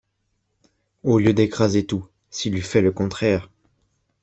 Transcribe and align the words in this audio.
Au 1.03 1.19
lieu 1.19 1.31
d’écraser 1.31 1.85
tout, 1.85 2.07
s’il 2.31 2.55
eût 2.55 2.63
fait 2.63 2.81
le 2.81 2.91
contraire 2.91 3.49